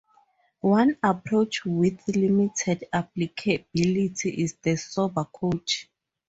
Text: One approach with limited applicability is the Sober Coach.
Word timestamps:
One 0.61 0.97
approach 1.03 1.63
with 1.63 2.07
limited 2.07 2.85
applicability 2.91 4.31
is 4.31 4.55
the 4.55 4.75
Sober 4.75 5.25
Coach. 5.25 5.87